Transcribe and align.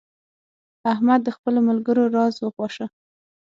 احمد 0.91 1.19
د 1.23 1.29
خپلو 1.35 1.59
ملګرو 1.69 2.03
راز 2.15 2.35
وپاشه. 2.39 2.85